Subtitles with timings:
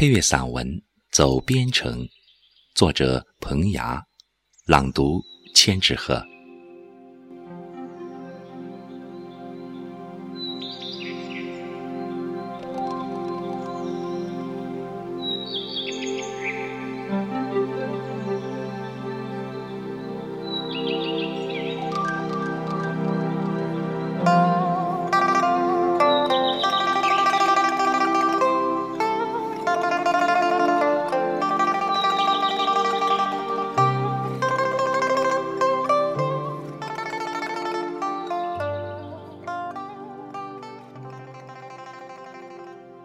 [0.00, 0.66] 配乐散文
[1.12, 2.04] 《走边城》，
[2.74, 4.02] 作者彭芽，
[4.64, 5.20] 朗读
[5.54, 6.24] 千纸鹤。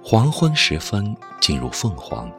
[0.08, 2.32] 黄昏时分，进入凤凰，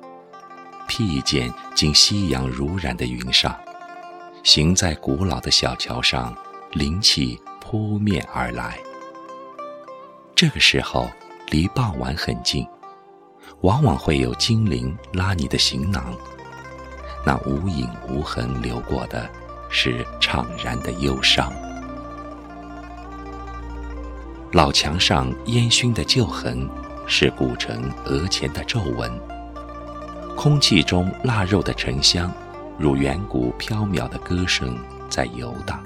[0.87, 3.59] 披肩经夕阳如染的云上，
[4.45, 6.33] 行在古老的小桥上，
[6.71, 8.79] 灵气扑面而来。
[10.33, 11.11] 这个时候
[11.51, 12.65] 离傍晚很近，
[13.63, 16.15] 往往会有精灵拉你的行囊，
[17.25, 19.29] 那无影无痕流过的，
[19.69, 21.53] 是怅然的忧伤。
[24.53, 26.71] 老墙上烟熏的旧痕。
[27.07, 29.11] 是古城额前的皱纹，
[30.37, 32.31] 空气中腊肉的沉香，
[32.79, 34.77] 如远古飘渺的歌声
[35.09, 35.83] 在游荡。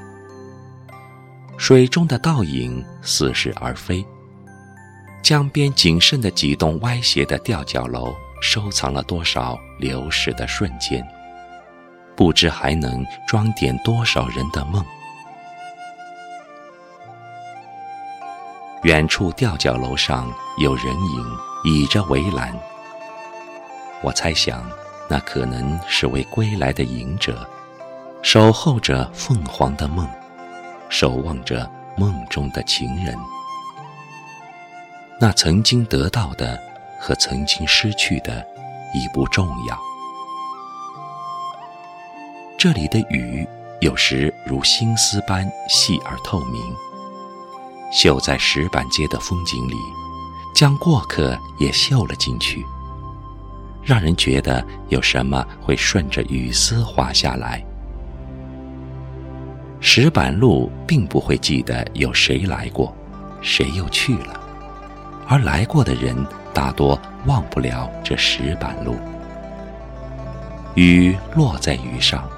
[1.59, 4.05] 水中的倒影似是而非。
[5.23, 11.07] 江边仅剩的几栋歪斜的吊脚楼，收藏了多少流逝的瞬间？
[12.17, 14.83] 不知还能装点多少人的梦。
[18.85, 22.51] 远处吊脚楼上有人影倚着围栏，
[24.03, 24.65] 我猜想，
[25.07, 27.47] 那可能是位归来的隐者，
[28.23, 30.09] 守候着凤凰的梦，
[30.89, 33.15] 守望着梦中的情人。
[35.21, 36.59] 那曾经得到的
[36.99, 38.43] 和曾经失去的，
[38.95, 39.79] 已不重要。
[42.57, 43.47] 这里的雨
[43.83, 46.90] 有时如星丝般细而透明。
[47.91, 49.77] 绣在石板街的风景里，
[50.55, 52.65] 将过客也绣了进去，
[53.83, 57.65] 让人觉得有什么会顺着雨丝滑下来。
[59.81, 62.95] 石板路并不会记得有谁来过，
[63.41, 64.41] 谁又去了，
[65.27, 66.15] 而来过的人
[66.53, 68.97] 大多忘不了这石板路。
[70.75, 72.29] 雨落在雨上，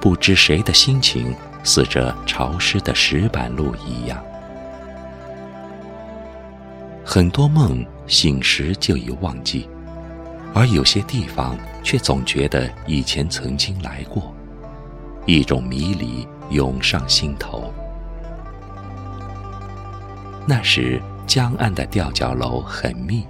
[0.00, 1.32] 不知谁的心情
[1.62, 4.18] 似这潮湿的石板路一样。
[7.10, 9.66] 很多梦醒时就已忘记，
[10.52, 14.30] 而有些地方却总觉得以前曾经来过，
[15.24, 17.72] 一种迷离涌上心头。
[20.46, 23.26] 那时江岸的吊脚楼很密，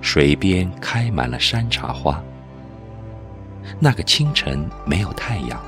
[0.00, 2.18] 水边开满了山茶花。
[3.78, 5.60] 那个清晨没有太阳，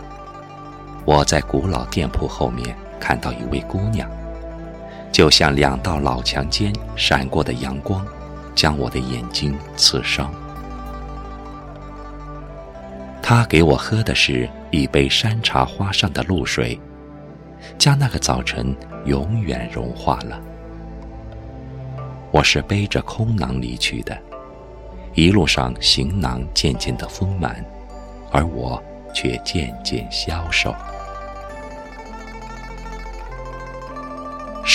[1.05, 4.09] 我在古老店铺后面看到一位姑娘。
[5.13, 8.07] 就像两道老墙间闪过的阳光，
[8.55, 10.33] 将我的眼睛刺伤。
[13.23, 16.81] 他给我喝的是一杯山茶花上的露水，
[17.77, 18.75] 将那个早晨
[19.05, 20.41] 永远融化了。
[22.31, 24.17] 我是背着空囊离去的，
[25.15, 27.65] 一路上行囊渐渐的丰满，
[28.31, 28.83] 而我
[29.13, 30.75] 却渐渐消瘦。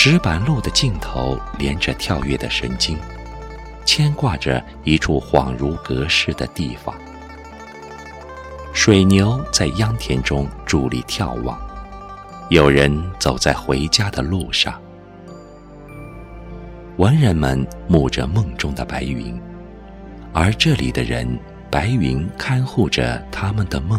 [0.06, 2.98] 石板路的尽头连着跳跃的神经，
[3.86, 6.94] 牵挂着一处恍如隔世的地方。
[8.74, 11.58] 水牛在秧田中伫立眺望，
[12.50, 14.78] 有人走在回家的路上。
[16.98, 19.40] 文人们沐着梦中的白云，
[20.34, 21.26] 而这里的人，
[21.70, 23.98] 白云看护着他们的梦。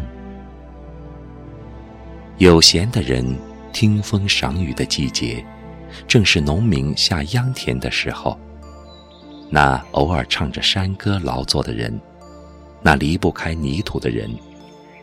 [2.37, 3.25] 有闲的人
[3.73, 5.43] 听风赏雨的季节。
[6.07, 8.37] 正是农民下秧田的时候，
[9.49, 11.99] 那偶尔唱着山歌劳作的人，
[12.81, 14.29] 那离不开泥土的人，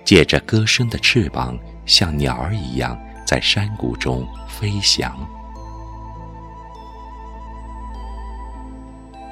[0.04, 5.14] 借着歌声的翅膀，像鸟儿一样在山谷中飞翔。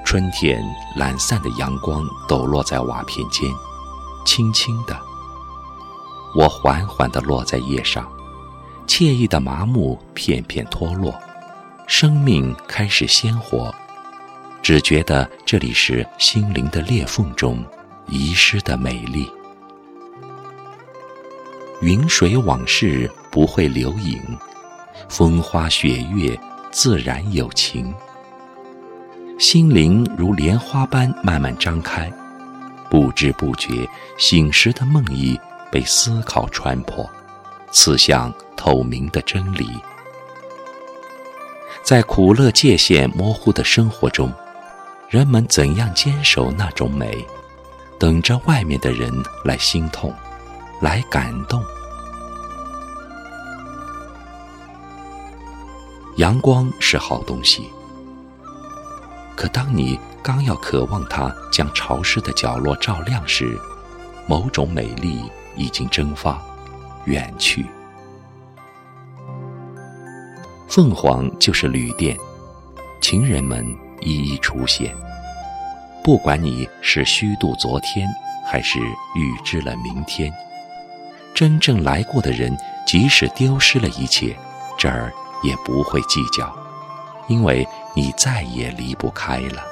[0.04, 0.60] 春天
[0.96, 3.48] 懒散的阳光抖落在瓦片间，
[4.26, 4.98] 轻轻的，
[6.34, 8.10] 我缓缓地落在叶上，
[8.88, 11.14] 惬意的麻木片片脱落。
[11.90, 13.74] 生命开始鲜活，
[14.62, 17.64] 只觉得这里是心灵的裂缝中
[18.06, 19.28] 遗失的美丽。
[21.82, 24.22] 云水往事不会留影，
[25.08, 26.38] 风花雪月
[26.70, 27.92] 自然有情。
[29.36, 32.08] 心灵如莲花般慢慢张开，
[32.88, 33.84] 不知不觉，
[34.16, 35.36] 醒时的梦呓
[35.72, 37.10] 被思考穿破，
[37.72, 39.68] 刺向透明的真理。
[41.90, 44.32] 在苦乐界限模糊的生活中，
[45.08, 47.26] 人们怎样坚守那种美？
[47.98, 49.12] 等着外面的人
[49.44, 50.14] 来心痛，
[50.80, 51.60] 来感动。
[56.18, 57.68] 阳光是好东西，
[59.34, 63.58] 可当你刚要渴望它将潮湿的角落照亮时，
[64.28, 66.40] 某种美丽已经蒸发，
[67.06, 67.66] 远去。
[70.70, 72.16] 凤凰就是旅店，
[73.00, 73.66] 情人们
[74.02, 74.94] 一一出现。
[76.04, 78.08] 不管你是虚度昨天，
[78.46, 78.78] 还是
[79.16, 80.32] 预知了明天，
[81.34, 82.56] 真正来过的人，
[82.86, 84.38] 即使丢失了一切，
[84.78, 85.12] 这儿
[85.42, 86.56] 也不会计较，
[87.26, 89.64] 因为你再也离不开了。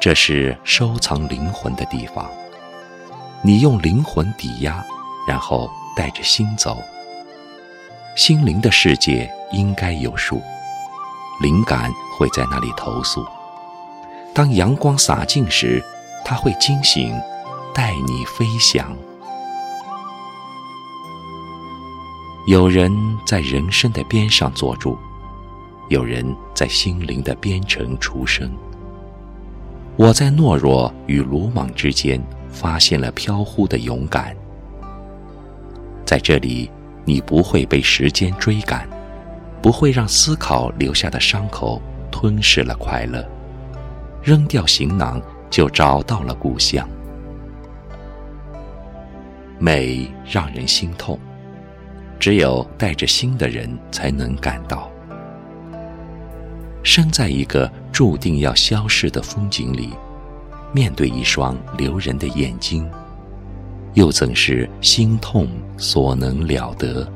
[0.00, 2.28] 这是收藏灵魂的地方，
[3.42, 4.84] 你用灵魂抵押，
[5.24, 6.76] 然后带着心走。
[8.16, 10.42] 心灵的世界应该有数，
[11.40, 13.24] 灵感会在那里投诉。
[14.34, 15.82] 当阳光洒进时，
[16.24, 17.18] 它会惊醒，
[17.72, 18.94] 带你飞翔。
[22.46, 22.92] 有人
[23.24, 24.98] 在人生的边上坐住，
[25.88, 28.50] 有人在心灵的边城出生。
[29.96, 32.20] 我在懦弱与鲁莽之间
[32.50, 34.36] 发现了飘忽的勇敢，
[36.04, 36.70] 在这里。
[37.04, 38.88] 你不会被时间追赶，
[39.62, 41.80] 不会让思考留下的伤口
[42.10, 43.24] 吞噬了快乐。
[44.22, 46.88] 扔掉行囊，就找到了故乡。
[49.58, 51.18] 美让人心痛，
[52.18, 54.90] 只有带着心的人才能感到。
[56.82, 59.90] 生在一个注定要消逝的风景里，
[60.72, 62.88] 面对一双留人的眼睛。
[63.94, 65.48] 又怎是心痛
[65.80, 67.10] 所能了得？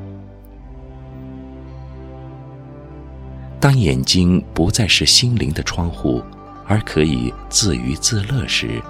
[3.59, 6.23] 当眼睛不再是心灵的窗户，
[6.67, 8.81] 而可以自娱自乐时，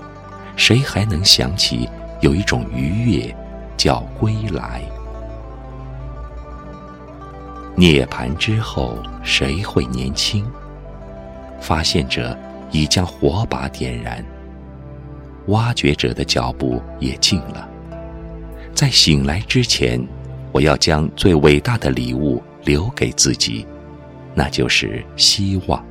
[0.56, 1.89] 谁还能想起
[2.22, 3.36] 有一种愉悦
[3.75, 4.81] 叫归来？
[7.75, 10.45] 涅槃之后，谁会年轻？
[11.60, 12.38] 发现者
[12.72, 14.24] 已将火把点燃，
[15.48, 17.75] 挖掘者的脚步也近了。
[18.75, 20.06] 在醒来之前，
[20.51, 23.66] 我要将最伟大的礼物留给自己，
[24.33, 25.83] 那就是希望。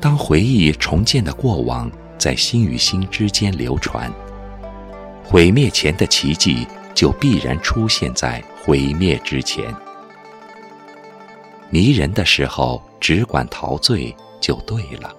[0.00, 1.88] 当回忆重建的过往
[2.18, 4.12] 在心与心之间流传，
[5.24, 9.72] 毁灭前的奇迹就必然出现在毁灭之前。
[11.70, 15.14] 迷人的时候只管陶醉就对了。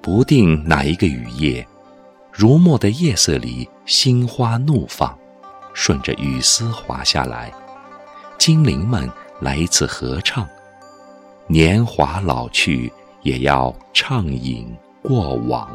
[0.00, 1.66] 不定哪一个雨夜。
[2.38, 5.18] 如墨的夜色里，心花怒放，
[5.74, 7.52] 顺着雨丝滑下来。
[8.38, 10.48] 精灵们来一次合唱，
[11.48, 12.92] 年华老去，
[13.22, 15.68] 也要畅饮过往。